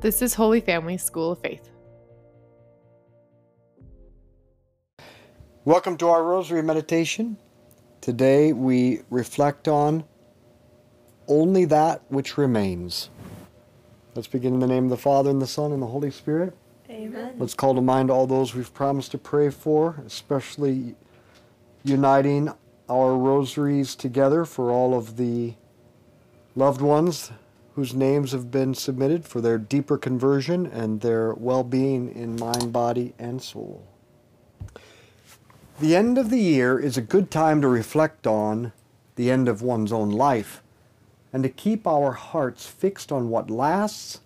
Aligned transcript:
This 0.00 0.22
is 0.22 0.34
Holy 0.34 0.60
Family 0.60 0.96
School 0.96 1.32
of 1.32 1.40
Faith. 1.40 1.70
Welcome 5.64 5.96
to 5.96 6.06
our 6.06 6.22
Rosary 6.22 6.62
Meditation. 6.62 7.36
Today 8.00 8.52
we 8.52 9.00
reflect 9.10 9.66
on 9.66 10.04
only 11.26 11.64
that 11.64 12.02
which 12.10 12.38
remains. 12.38 13.10
Let's 14.14 14.28
begin 14.28 14.54
in 14.54 14.60
the 14.60 14.68
name 14.68 14.84
of 14.84 14.90
the 14.90 14.96
Father, 14.96 15.30
and 15.30 15.42
the 15.42 15.48
Son, 15.48 15.72
and 15.72 15.82
the 15.82 15.88
Holy 15.88 16.12
Spirit. 16.12 16.56
Amen. 16.88 17.34
Let's 17.36 17.54
call 17.54 17.74
to 17.74 17.82
mind 17.82 18.08
all 18.08 18.28
those 18.28 18.54
we've 18.54 18.72
promised 18.72 19.10
to 19.10 19.18
pray 19.18 19.50
for, 19.50 20.00
especially 20.06 20.94
uniting 21.82 22.52
our 22.88 23.16
rosaries 23.16 23.96
together 23.96 24.44
for 24.44 24.70
all 24.70 24.96
of 24.96 25.16
the 25.16 25.54
loved 26.54 26.82
ones 26.82 27.32
whose 27.78 27.94
names 27.94 28.32
have 28.32 28.50
been 28.50 28.74
submitted 28.74 29.24
for 29.24 29.40
their 29.40 29.56
deeper 29.56 29.96
conversion 29.96 30.66
and 30.66 31.00
their 31.00 31.32
well 31.34 31.62
being 31.62 32.12
in 32.12 32.34
mind, 32.34 32.72
body, 32.72 33.14
and 33.20 33.40
soul. 33.40 33.86
The 35.78 35.94
end 35.94 36.18
of 36.18 36.28
the 36.28 36.40
year 36.40 36.76
is 36.80 36.96
a 36.96 37.00
good 37.00 37.30
time 37.30 37.60
to 37.60 37.68
reflect 37.68 38.26
on 38.26 38.72
the 39.14 39.30
end 39.30 39.48
of 39.48 39.62
one's 39.62 39.92
own 39.92 40.10
life 40.10 40.60
and 41.32 41.44
to 41.44 41.48
keep 41.48 41.86
our 41.86 42.14
hearts 42.14 42.66
fixed 42.66 43.12
on 43.12 43.28
what 43.28 43.48
lasts 43.48 44.22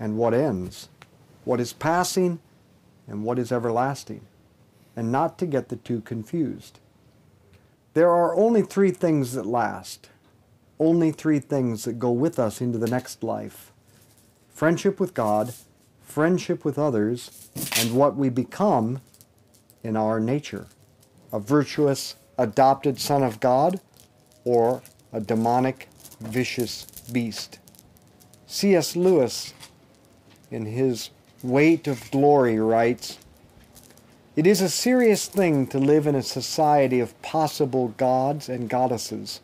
and 0.00 0.18
what 0.18 0.34
ends, 0.34 0.88
what 1.44 1.60
is 1.60 1.72
passing 1.72 2.40
and 3.06 3.22
what 3.22 3.38
is 3.38 3.52
everlasting, 3.52 4.22
and 4.96 5.12
not 5.12 5.38
to 5.38 5.46
get 5.46 5.68
the 5.68 5.76
two 5.76 6.00
confused. 6.00 6.80
There 7.94 8.10
are 8.10 8.34
only 8.34 8.62
three 8.62 8.90
things 8.90 9.34
that 9.34 9.46
last 9.46 10.08
only 10.82 11.12
three 11.12 11.38
things 11.38 11.84
that 11.84 11.98
go 12.00 12.10
with 12.10 12.38
us 12.38 12.60
into 12.60 12.76
the 12.76 12.88
next 12.88 13.22
life 13.22 13.72
friendship 14.52 15.00
with 15.00 15.14
God, 15.14 15.54
friendship 16.02 16.64
with 16.64 16.78
others, 16.78 17.48
and 17.78 17.94
what 17.94 18.16
we 18.16 18.28
become 18.28 19.00
in 19.82 19.96
our 19.96 20.20
nature 20.20 20.66
a 21.32 21.40
virtuous, 21.40 22.16
adopted 22.36 23.00
son 23.00 23.22
of 23.22 23.40
God 23.40 23.80
or 24.44 24.82
a 25.12 25.20
demonic, 25.20 25.88
vicious 26.20 26.84
beast. 27.10 27.58
C.S. 28.46 28.96
Lewis, 28.96 29.54
in 30.50 30.66
his 30.66 31.08
Weight 31.42 31.86
of 31.86 32.10
Glory, 32.10 32.60
writes 32.60 33.18
It 34.36 34.46
is 34.46 34.60
a 34.60 34.68
serious 34.68 35.26
thing 35.26 35.66
to 35.68 35.78
live 35.78 36.06
in 36.06 36.14
a 36.14 36.22
society 36.22 37.00
of 37.00 37.20
possible 37.22 37.88
gods 37.96 38.50
and 38.50 38.68
goddesses 38.68 39.40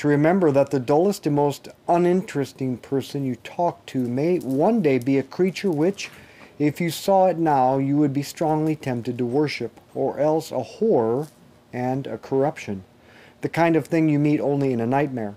to 0.00 0.08
remember 0.08 0.50
that 0.50 0.70
the 0.70 0.80
dullest 0.80 1.26
and 1.26 1.36
most 1.36 1.68
uninteresting 1.86 2.78
person 2.78 3.22
you 3.22 3.36
talk 3.36 3.84
to 3.84 3.98
may 4.08 4.38
one 4.38 4.80
day 4.80 4.98
be 4.98 5.18
a 5.18 5.22
creature 5.22 5.70
which, 5.70 6.08
if 6.58 6.80
you 6.80 6.88
saw 6.88 7.26
it 7.26 7.36
now, 7.36 7.76
you 7.76 7.98
would 7.98 8.14
be 8.14 8.22
strongly 8.22 8.74
tempted 8.74 9.18
to 9.18 9.26
worship, 9.26 9.78
or 9.94 10.18
else 10.18 10.50
a 10.50 10.62
horror 10.62 11.28
and 11.70 12.06
a 12.06 12.16
corruption, 12.16 12.82
the 13.42 13.48
kind 13.50 13.76
of 13.76 13.88
thing 13.88 14.08
you 14.08 14.18
meet 14.18 14.40
only 14.40 14.72
in 14.72 14.80
a 14.80 14.86
nightmare. 14.86 15.34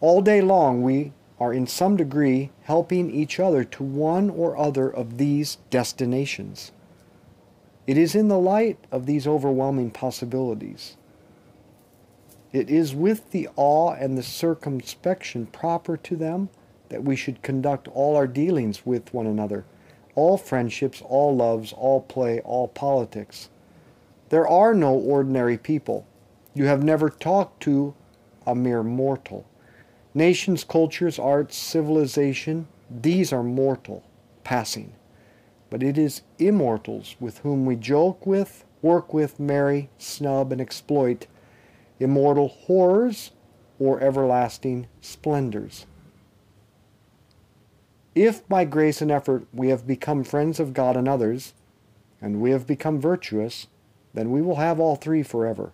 All 0.00 0.22
day 0.22 0.40
long 0.40 0.80
we 0.80 1.12
are 1.38 1.52
in 1.52 1.66
some 1.66 1.98
degree 1.98 2.48
helping 2.62 3.10
each 3.10 3.38
other 3.38 3.62
to 3.62 3.82
one 3.82 4.30
or 4.30 4.56
other 4.56 4.88
of 4.88 5.18
these 5.18 5.58
destinations. 5.68 6.72
It 7.86 7.98
is 7.98 8.14
in 8.14 8.28
the 8.28 8.38
light 8.38 8.78
of 8.90 9.04
these 9.04 9.26
overwhelming 9.26 9.90
possibilities 9.90 10.96
it 12.52 12.68
is 12.68 12.94
with 12.94 13.30
the 13.30 13.48
awe 13.56 13.92
and 13.92 14.18
the 14.18 14.22
circumspection 14.22 15.46
proper 15.46 15.96
to 15.96 16.16
them 16.16 16.48
that 16.88 17.04
we 17.04 17.14
should 17.14 17.42
conduct 17.42 17.86
all 17.88 18.16
our 18.16 18.26
dealings 18.26 18.84
with 18.84 19.14
one 19.14 19.26
another, 19.26 19.64
all 20.16 20.36
friendships, 20.36 21.00
all 21.02 21.34
loves, 21.34 21.72
all 21.72 22.00
play, 22.00 22.40
all 22.40 22.66
politics. 22.66 23.48
There 24.30 24.46
are 24.46 24.74
no 24.74 24.92
ordinary 24.92 25.56
people. 25.56 26.06
You 26.54 26.64
have 26.66 26.82
never 26.82 27.08
talked 27.08 27.62
to 27.64 27.94
a 28.46 28.54
mere 28.54 28.82
mortal. 28.82 29.46
Nations, 30.12 30.64
cultures, 30.64 31.18
arts, 31.20 31.56
civilization, 31.56 32.66
these 32.90 33.32
are 33.32 33.44
mortal, 33.44 34.02
passing. 34.42 34.92
But 35.68 35.84
it 35.84 35.96
is 35.96 36.22
immortals 36.40 37.14
with 37.20 37.38
whom 37.38 37.64
we 37.64 37.76
joke 37.76 38.26
with, 38.26 38.64
work 38.82 39.14
with, 39.14 39.38
marry, 39.38 39.88
snub, 39.98 40.50
and 40.50 40.60
exploit 40.60 41.28
immortal 42.00 42.48
horrors, 42.48 43.30
or 43.78 44.00
everlasting 44.00 44.88
splendors. 45.00 45.86
If 48.14 48.46
by 48.48 48.64
grace 48.64 49.00
and 49.00 49.10
effort 49.10 49.46
we 49.52 49.68
have 49.68 49.86
become 49.86 50.24
friends 50.24 50.58
of 50.58 50.74
God 50.74 50.96
and 50.96 51.08
others, 51.08 51.54
and 52.20 52.40
we 52.40 52.50
have 52.50 52.66
become 52.66 53.00
virtuous, 53.00 53.68
then 54.12 54.30
we 54.30 54.42
will 54.42 54.56
have 54.56 54.80
all 54.80 54.96
three 54.96 55.22
forever. 55.22 55.72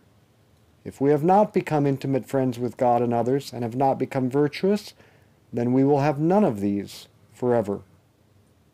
If 0.85 1.01
we 1.01 1.11
have 1.11 1.25
not 1.25 1.53
become 1.55 1.87
intimate 1.87 2.29
friends 2.29 2.59
with 2.59 2.77
God 2.77 3.03
and 3.03 3.13
others, 3.13 3.53
and 3.53 3.65
have 3.65 3.75
not 3.75 3.99
become 3.99 4.31
virtuous, 4.31 4.95
then 5.53 5.73
we 5.73 5.83
will 5.83 6.01
have 6.01 6.21
none 6.21 6.45
of 6.45 6.61
these 6.61 7.09
forever. 7.33 7.81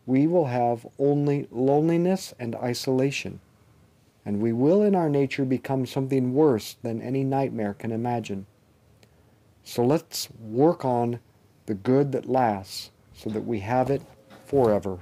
We 0.05 0.27
will 0.27 0.47
have 0.47 0.85
only 0.99 1.47
loneliness 1.49 2.33
and 2.37 2.55
isolation 2.55 3.39
and 4.25 4.41
we 4.41 4.53
will 4.53 4.81
in 4.81 4.95
our 4.95 5.09
nature 5.09 5.45
become 5.45 5.85
something 5.85 6.33
worse 6.33 6.77
than 6.81 7.01
any 7.01 7.23
nightmare 7.23 7.73
can 7.73 7.91
imagine. 7.91 8.45
So 9.63 9.83
let's 9.83 10.29
work 10.39 10.85
on 10.85 11.19
the 11.65 11.73
good 11.73 12.11
that 12.11 12.29
lasts 12.29 12.91
so 13.13 13.29
that 13.29 13.45
we 13.45 13.59
have 13.59 13.89
it 13.89 14.01
forever. 14.45 14.99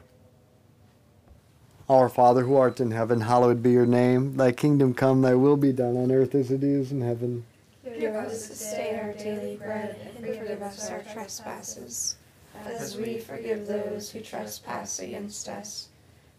Our 1.89 2.09
Father 2.09 2.43
who 2.43 2.55
art 2.55 2.79
in 2.79 2.91
heaven, 2.91 3.21
hallowed 3.21 3.61
be 3.61 3.71
your 3.71 3.85
name. 3.85 4.37
Thy 4.37 4.51
kingdom 4.51 4.93
come, 4.93 5.21
thy 5.21 5.35
will 5.35 5.57
be 5.57 5.73
done 5.73 5.97
on 5.97 6.11
earth 6.11 6.35
as 6.35 6.51
it 6.51 6.63
is 6.63 6.91
in 6.91 7.01
heaven. 7.01 7.45
Give 7.83 8.15
us 8.15 8.47
this 8.47 8.71
day 8.71 8.99
our 9.01 9.13
daily 9.13 9.57
bread, 9.57 10.13
and 10.15 10.25
forgive 10.25 10.61
us 10.61 10.89
our 10.89 11.03
trespasses, 11.11 12.15
as 12.65 12.95
we 12.95 13.17
forgive 13.17 13.67
those 13.67 14.09
who 14.09 14.21
trespass 14.21 14.99
against 14.99 15.49
us 15.49 15.89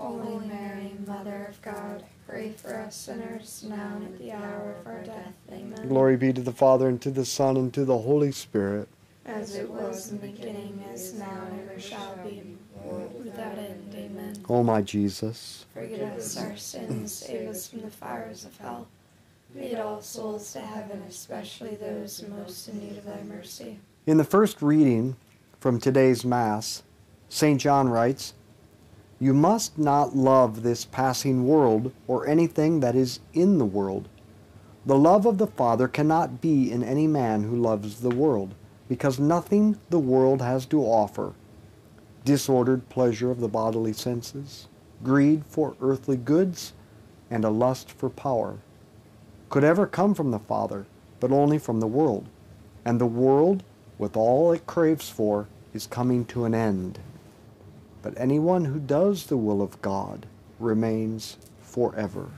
Holy 0.00 0.46
Mary, 0.46 0.92
Mother 1.06 1.46
of 1.50 1.60
God, 1.60 2.04
pray 2.26 2.52
for 2.52 2.74
us 2.74 2.96
sinners, 2.96 3.64
now 3.68 3.96
and 3.96 4.06
at 4.06 4.18
the 4.18 4.32
hour 4.32 4.76
of 4.80 4.86
our 4.86 5.02
death. 5.02 5.34
Amen. 5.52 5.88
Glory 5.88 6.16
be 6.16 6.32
to 6.32 6.40
the 6.40 6.52
Father, 6.52 6.88
and 6.88 7.00
to 7.02 7.10
the 7.10 7.26
Son, 7.26 7.56
and 7.58 7.72
to 7.74 7.84
the 7.84 7.98
Holy 7.98 8.32
Spirit. 8.32 8.88
As 9.26 9.54
it 9.54 9.68
was 9.68 10.10
in 10.10 10.20
the 10.20 10.28
beginning, 10.28 10.82
is 10.92 11.14
now, 11.14 11.46
and 11.50 11.68
ever 11.68 11.78
shall 11.78 12.16
be, 12.24 12.56
world 12.82 13.12
without 13.22 13.58
end. 13.58 13.94
Amen. 13.94 14.42
O 14.48 14.62
my 14.62 14.80
Jesus. 14.80 15.66
Forgive 15.74 16.00
us 16.00 16.36
our 16.38 16.56
sins, 16.56 17.12
save 17.12 17.48
us 17.48 17.68
from 17.68 17.82
the 17.82 17.90
fires 17.90 18.46
of 18.46 18.56
hell. 18.56 18.88
Lead 19.54 19.74
all 19.74 20.00
souls 20.00 20.50
to 20.52 20.60
heaven, 20.60 21.02
especially 21.08 21.74
those 21.74 22.24
most 22.28 22.68
in 22.68 22.78
need 22.78 22.96
of 22.96 23.04
thy 23.04 23.22
mercy. 23.24 23.78
In 24.06 24.16
the 24.16 24.24
first 24.24 24.62
reading 24.62 25.16
from 25.58 25.78
today's 25.78 26.24
Mass, 26.24 26.82
St. 27.28 27.60
John 27.60 27.88
writes, 27.88 28.32
You 29.22 29.34
must 29.34 29.78
not 29.78 30.16
love 30.16 30.62
this 30.62 30.86
passing 30.86 31.46
world 31.46 31.92
or 32.08 32.26
anything 32.26 32.80
that 32.80 32.96
is 32.96 33.20
in 33.34 33.58
the 33.58 33.66
world. 33.66 34.08
The 34.86 34.96
love 34.96 35.26
of 35.26 35.36
the 35.36 35.46
Father 35.46 35.88
cannot 35.88 36.40
be 36.40 36.72
in 36.72 36.82
any 36.82 37.06
man 37.06 37.42
who 37.42 37.54
loves 37.54 38.00
the 38.00 38.08
world, 38.08 38.54
because 38.88 39.20
nothing 39.20 39.78
the 39.90 39.98
world 39.98 40.40
has 40.40 40.64
to 40.66 40.80
offer 40.80 41.34
disordered 42.24 42.88
pleasure 42.88 43.30
of 43.30 43.40
the 43.40 43.48
bodily 43.48 43.92
senses, 43.92 44.68
greed 45.02 45.44
for 45.46 45.76
earthly 45.80 46.16
goods, 46.16 46.72
and 47.30 47.44
a 47.44 47.50
lust 47.50 47.90
for 47.90 48.10
power 48.10 48.58
could 49.48 49.64
ever 49.64 49.86
come 49.86 50.14
from 50.14 50.30
the 50.30 50.38
Father, 50.38 50.86
but 51.18 51.32
only 51.32 51.58
from 51.58 51.80
the 51.80 51.86
world. 51.86 52.28
And 52.84 53.00
the 53.00 53.06
world, 53.06 53.62
with 53.98 54.16
all 54.16 54.52
it 54.52 54.66
craves 54.66 55.10
for, 55.10 55.48
is 55.74 55.86
coming 55.86 56.24
to 56.26 56.44
an 56.44 56.54
end. 56.54 57.00
But 58.02 58.14
anyone 58.16 58.64
who 58.66 58.78
does 58.78 59.26
the 59.26 59.36
will 59.36 59.60
of 59.60 59.80
God 59.82 60.26
remains 60.58 61.36
forever. 61.60 62.30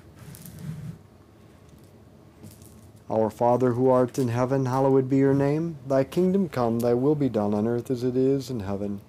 Our 3.10 3.30
Father 3.30 3.72
who 3.72 3.90
art 3.90 4.18
in 4.18 4.28
heaven, 4.28 4.66
hallowed 4.66 5.10
be 5.10 5.18
your 5.18 5.34
name. 5.34 5.76
Thy 5.86 6.02
kingdom 6.02 6.48
come, 6.48 6.80
thy 6.80 6.94
will 6.94 7.14
be 7.14 7.28
done 7.28 7.52
on 7.52 7.66
earth 7.66 7.90
as 7.90 8.04
it 8.04 8.16
is 8.16 8.48
in 8.48 8.60
heaven. 8.60 9.00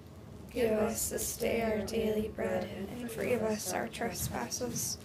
Give 0.51 0.71
us 0.73 1.09
this 1.09 1.38
day 1.38 1.61
our 1.61 1.79
daily 1.85 2.27
bread, 2.35 2.67
and 2.91 3.09
forgive 3.09 3.41
us 3.44 3.73
our 3.73 3.88
trespasses, 3.88 4.97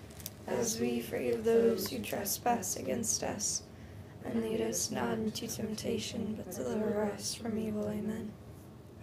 as 0.47 0.81
we 0.81 1.01
forgive 1.01 1.45
those 1.45 1.89
who 1.89 2.01
trespass 2.01 2.77
against 2.77 3.23
us. 3.23 3.63
And 4.25 4.43
lead 4.43 4.61
us 4.61 4.91
not 4.91 5.15
into 5.15 5.47
temptation, 5.47 6.35
but 6.37 6.55
deliver 6.55 7.05
us 7.05 7.35
from 7.35 7.57
evil. 7.57 7.89
Amen. 7.89 8.33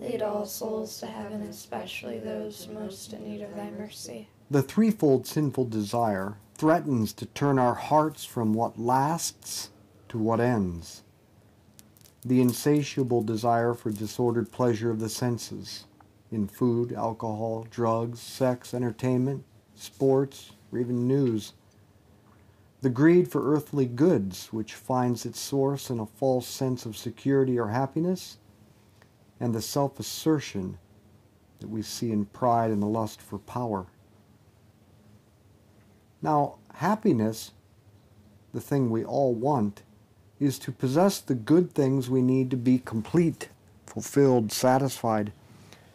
Lead 0.00 0.22
all 0.22 0.44
souls 0.44 0.98
to 1.00 1.06
heaven, 1.06 1.42
especially 1.42 2.18
those 2.18 2.68
most 2.72 3.12
in 3.12 3.24
need 3.24 3.42
of 3.42 3.54
thy 3.54 3.70
mercy. 3.70 4.28
the 4.50 4.62
threefold 4.62 5.26
sinful 5.26 5.64
desire 5.66 6.36
threatens 6.56 7.12
to 7.12 7.26
turn 7.26 7.58
our 7.58 7.74
hearts 7.74 8.24
from 8.24 8.52
what 8.52 8.78
lasts 8.78 9.70
to 10.08 10.18
what 10.18 10.40
ends. 10.40 11.02
The 12.24 12.40
insatiable 12.40 13.22
desire 13.22 13.74
for 13.74 13.90
disordered 13.90 14.50
pleasure 14.52 14.90
of 14.90 15.00
the 15.00 15.08
senses 15.08 15.84
in 16.30 16.46
food, 16.48 16.92
alcohol, 16.92 17.66
drugs, 17.70 18.20
sex, 18.20 18.74
entertainment, 18.74 19.44
sports, 19.74 20.52
or 20.72 20.78
even 20.78 21.06
news. 21.06 21.52
The 22.82 22.90
greed 22.90 23.30
for 23.30 23.54
earthly 23.54 23.86
goods, 23.86 24.52
which 24.52 24.74
finds 24.74 25.24
its 25.24 25.40
source 25.40 25.90
in 25.90 25.98
a 26.00 26.06
false 26.06 26.46
sense 26.46 26.84
of 26.86 26.96
security 26.96 27.58
or 27.58 27.68
happiness, 27.68 28.38
and 29.40 29.54
the 29.54 29.62
self 29.62 29.98
assertion 29.98 30.78
that 31.60 31.68
we 31.68 31.82
see 31.82 32.10
in 32.10 32.26
pride 32.26 32.70
and 32.70 32.82
the 32.82 32.86
lust 32.86 33.20
for 33.20 33.38
power. 33.38 33.86
Now, 36.20 36.56
happiness, 36.74 37.52
the 38.52 38.60
thing 38.60 38.90
we 38.90 39.04
all 39.04 39.34
want, 39.34 39.82
is 40.40 40.58
to 40.60 40.72
possess 40.72 41.20
the 41.20 41.34
good 41.34 41.72
things 41.72 42.10
we 42.10 42.22
need 42.22 42.50
to 42.50 42.56
be 42.56 42.78
complete, 42.78 43.48
fulfilled, 43.86 44.52
satisfied. 44.52 45.32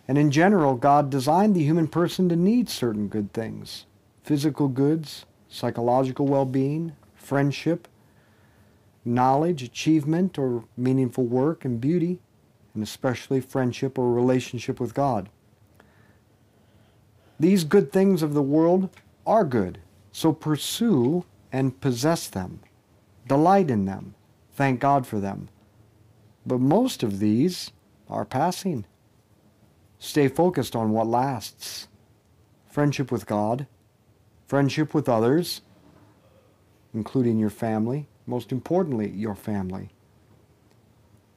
And 0.08 0.18
in 0.18 0.32
general, 0.32 0.76
God 0.76 1.10
designed 1.10 1.56
the 1.56 1.64
human 1.64 1.88
person 1.88 2.30
to 2.30 2.36
need 2.36 2.70
certain 2.70 3.08
good 3.08 3.34
things 3.34 3.86
physical 4.24 4.68
goods, 4.68 5.26
psychological 5.50 6.28
well 6.28 6.46
being, 6.46 6.94
friendship, 7.16 7.88
knowledge, 9.04 9.64
achievement, 9.64 10.38
or 10.38 10.64
meaningful 10.78 11.26
work 11.26 11.66
and 11.66 11.82
beauty, 11.82 12.20
and 12.80 12.88
especially 12.88 13.42
friendship 13.42 14.00
or 14.00 14.14
relationship 14.14 14.80
with 14.80 14.94
God. 14.94 15.28
These 17.38 17.66
good 17.66 17.92
things 17.92 18.24
of 18.24 18.34
the 18.34 18.42
world 18.42 18.90
are 19.28 19.44
good, 19.44 19.80
so 20.14 20.32
pursue 20.32 21.26
and 21.52 21.82
possess 21.82 22.30
them. 22.30 22.62
Delight 23.28 23.70
in 23.70 23.84
them. 23.84 24.16
Thank 24.54 24.80
God 24.80 25.06
for 25.06 25.20
them. 25.20 25.50
But 26.46 26.62
most 26.62 27.04
of 27.04 27.20
these 27.20 27.74
are 28.08 28.24
passing. 28.24 28.86
Stay 29.98 30.30
focused 30.30 30.74
on 30.74 30.92
what 30.92 31.08
lasts 31.08 31.90
friendship 32.66 33.12
with 33.12 33.26
God, 33.26 33.68
friendship 34.48 34.94
with 34.94 35.10
others, 35.10 35.64
including 36.94 37.40
your 37.40 37.50
family, 37.50 38.08
most 38.26 38.54
importantly, 38.54 39.10
your 39.10 39.36
family. 39.36 39.90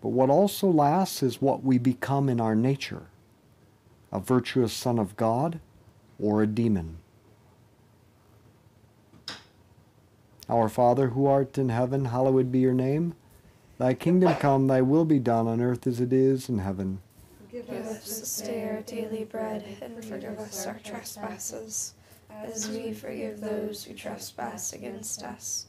But 0.03 0.09
what 0.09 0.31
also 0.31 0.69
lasts 0.69 1.23
is 1.23 1.41
what 1.41 1.63
we 1.63 1.79
become 1.79 2.29
in 2.29 2.41
our 2.41 2.57
nature 2.57 3.07
a 4.11 4.21
virtuous 4.21 4.75
son 4.75 4.99
of 4.99 5.17
God 5.17 5.59
or 6.21 6.43
a 6.43 6.47
demon. 6.47 6.99
Our 10.51 10.69
Father 10.69 11.09
who 11.11 11.25
art 11.25 11.57
in 11.57 11.71
heaven, 11.71 12.07
hallowed 12.07 12.53
be 12.53 12.59
your 12.59 12.75
name. 12.75 13.15
Thy 13.79 13.95
kingdom 13.95 14.35
come, 14.35 14.67
thy 14.67 14.83
will 14.83 15.07
be 15.07 15.19
done 15.19 15.49
on 15.49 15.63
earth 15.63 15.87
as 15.87 15.99
it 15.99 16.13
is 16.13 16.51
in 16.51 16.59
heaven. 16.59 17.01
Give 17.51 17.71
us 17.71 18.21
this 18.21 18.41
day 18.43 18.69
our 18.69 18.83
daily 18.83 19.25
bread, 19.25 19.65
and 19.81 20.05
forgive 20.05 20.39
us 20.39 20.67
our 20.67 20.79
trespasses, 20.85 21.95
as 22.31 22.69
we 22.69 22.93
forgive 22.93 23.41
those 23.41 23.85
who 23.85 23.95
trespass 23.95 24.75
against 24.75 25.23
us. 25.23 25.69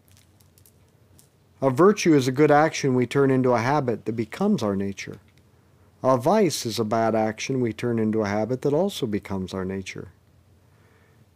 A 1.63 1.69
virtue 1.69 2.15
is 2.15 2.27
a 2.27 2.31
good 2.31 2.49
action 2.49 2.95
we 2.95 3.05
turn 3.05 3.29
into 3.29 3.51
a 3.51 3.59
habit 3.59 4.05
that 4.05 4.13
becomes 4.13 4.63
our 4.63 4.75
nature. 4.75 5.17
A 6.01 6.17
vice 6.17 6.65
is 6.65 6.79
a 6.79 6.83
bad 6.83 7.13
action 7.13 7.61
we 7.61 7.71
turn 7.71 7.99
into 7.99 8.23
a 8.23 8.27
habit 8.27 8.63
that 8.63 8.73
also 8.73 9.05
becomes 9.05 9.53
our 9.53 9.63
nature. 9.63 10.09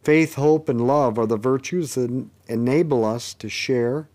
Faith, 0.01 0.33
hope, 0.33 0.67
and 0.67 0.87
love 0.87 1.19
are 1.19 1.27
the 1.27 1.37
virtues 1.37 1.93
that 1.93 2.25
enable 2.47 3.05
us 3.05 3.35
to 3.35 3.49
share 3.49 4.07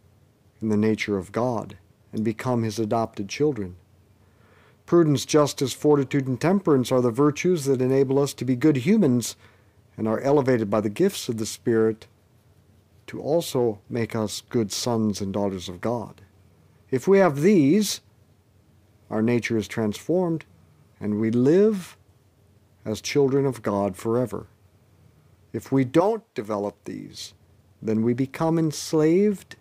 in 0.60 0.68
the 0.68 0.76
nature 0.76 1.16
of 1.16 1.30
God 1.30 1.76
and 2.12 2.24
become 2.24 2.64
His 2.64 2.80
adopted 2.80 3.28
children. 3.28 3.76
Prudence, 4.86 5.24
justice, 5.24 5.72
fortitude, 5.72 6.26
and 6.26 6.40
temperance 6.40 6.90
are 6.90 7.00
the 7.00 7.12
virtues 7.12 7.66
that 7.66 7.80
enable 7.80 8.18
us 8.18 8.34
to 8.34 8.44
be 8.44 8.56
good 8.56 8.78
humans 8.78 9.36
and 9.96 10.08
are 10.08 10.20
elevated 10.20 10.68
by 10.68 10.80
the 10.80 10.90
gifts 10.90 11.28
of 11.28 11.36
the 11.36 11.46
Spirit 11.46 12.08
to 13.10 13.20
also 13.20 13.80
make 13.88 14.14
us 14.14 14.44
good 14.50 14.70
sons 14.70 15.20
and 15.20 15.32
daughters 15.32 15.68
of 15.68 15.80
God. 15.80 16.20
If 16.92 17.08
we 17.08 17.18
have 17.18 17.40
these, 17.40 18.02
our 19.10 19.20
nature 19.20 19.58
is 19.58 19.66
transformed 19.66 20.44
and 21.00 21.18
we 21.18 21.32
live 21.32 21.96
as 22.84 23.00
children 23.00 23.46
of 23.46 23.62
God 23.62 23.96
forever. 23.96 24.46
If 25.52 25.72
we 25.72 25.84
don't 25.84 26.22
develop 26.34 26.76
these, 26.84 27.34
then 27.82 28.02
we 28.02 28.14
become 28.14 28.60
enslaved 28.60 29.56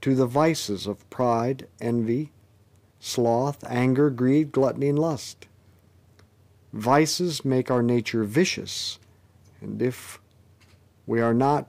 to 0.00 0.16
the 0.16 0.26
vices 0.26 0.88
of 0.88 1.08
pride, 1.08 1.68
envy, 1.80 2.32
sloth, 2.98 3.62
anger, 3.68 4.10
greed, 4.10 4.50
gluttony, 4.50 4.88
and 4.88 4.98
lust. 4.98 5.46
Vices 6.72 7.44
make 7.44 7.70
our 7.70 7.82
nature 7.82 8.24
vicious, 8.24 8.98
and 9.60 9.80
if 9.80 10.20
we 11.06 11.20
are 11.20 11.32
not 11.32 11.68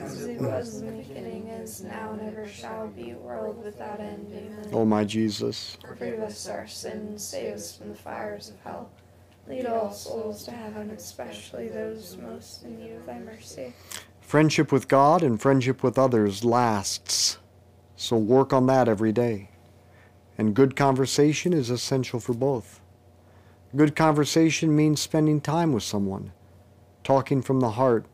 As 0.00 0.24
it 0.24 0.40
was 0.40 0.80
in 0.80 0.86
the 0.86 1.02
beginning, 1.02 1.48
is 1.48 1.82
now, 1.82 2.12
and 2.12 2.20
ever 2.22 2.46
shall 2.46 2.88
be, 2.88 3.14
world 3.14 3.62
without 3.64 4.00
end. 4.00 4.30
Amen. 4.32 4.68
O 4.72 4.84
my 4.84 5.04
Jesus, 5.04 5.76
Forgive 5.86 6.20
us 6.20 6.48
our 6.48 6.66
sins, 6.66 7.24
save 7.24 7.54
us 7.54 7.76
from 7.76 7.88
the 7.90 7.94
fires 7.94 8.50
of 8.50 8.56
hell. 8.62 8.90
Lead 9.48 9.66
all 9.66 9.92
souls 9.92 10.44
to 10.44 10.50
heaven, 10.50 10.90
especially 10.90 11.68
those 11.68 12.16
most 12.20 12.64
in 12.64 12.78
need 12.78 12.92
of 12.92 13.06
thy 13.06 13.18
mercy. 13.20 13.72
friendship 14.20 14.72
with 14.72 14.88
God 14.88 15.22
and 15.22 15.40
friendship 15.40 15.82
with 15.82 15.98
others 15.98 16.44
lasts, 16.44 17.38
so 17.96 18.16
work 18.16 18.52
on 18.52 18.66
that 18.66 18.88
every 18.88 19.12
day. 19.12 19.50
And 20.36 20.54
good 20.54 20.76
conversation 20.76 21.52
is 21.52 21.70
essential 21.70 22.20
for 22.20 22.34
both. 22.34 22.80
Good 23.74 23.96
conversation 23.96 24.74
means 24.74 25.00
spending 25.00 25.40
time 25.40 25.72
with 25.72 25.82
someone, 25.82 26.32
talking 27.04 27.40
from 27.40 27.60
the 27.60 27.70
heart, 27.72 28.04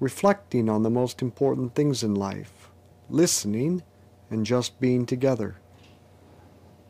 reflecting 0.00 0.68
on 0.68 0.82
the 0.82 0.90
most 0.90 1.22
important 1.22 1.74
things 1.74 2.02
in 2.02 2.14
life, 2.14 2.70
listening, 3.08 3.82
and 4.30 4.46
just 4.46 4.80
being 4.80 5.06
together. 5.06 5.56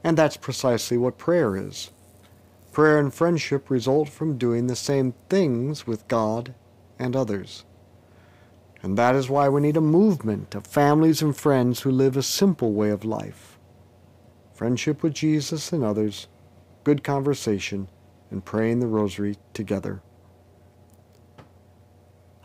And 0.05 0.16
that's 0.16 0.37
precisely 0.37 0.97
what 0.97 1.18
prayer 1.18 1.57
is. 1.57 1.90
Prayer 2.73 2.99
and 2.99 3.12
friendship 3.12 3.71
result 3.71 4.09
from 4.09 4.38
doing 4.38 4.66
the 4.66 4.77
same 4.77 5.14
things 5.29 5.87
with 5.87 6.07
God 6.09 6.55
and 6.99 7.16
others. 7.16 7.64
And 8.83 8.97
that 8.97 9.16
is 9.16 9.29
why 9.29 9.49
we 9.49 9.61
need 9.61 9.77
a 9.77 9.81
movement 9.81 10.55
of 10.55 10.66
families 10.66 11.21
and 11.21 11.37
friends 11.37 11.81
who 11.81 11.90
live 11.90 12.16
a 12.16 12.23
simple 12.23 12.73
way 12.73 12.90
of 12.90 13.05
life. 13.05 13.59
Friendship 14.55 15.03
with 15.03 15.14
Jesus 15.14 15.73
and 15.73 15.83
others, 15.83 16.29
good 16.85 17.03
conversation, 17.03 17.88
and 18.31 18.44
praying 18.44 18.81
the 18.81 18.87
rosary 18.87 19.37
together. 19.53 20.03